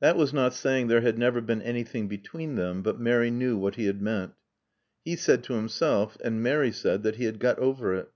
[0.00, 3.76] That was not saying there had never been anything between them, but Mary knew what
[3.76, 4.32] he had meant.
[5.02, 8.10] He said to himself, and Mary said that he had got over it.